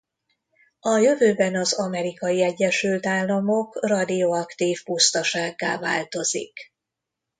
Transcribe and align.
A 0.79 0.97
jövőben 0.97 1.55
az 1.55 1.73
Amerikai 1.73 2.43
Egyesült 2.43 3.05
Államok 3.05 3.85
radioaktív 3.87 4.83
pusztasággá 4.83 5.79
változik. 5.79 6.53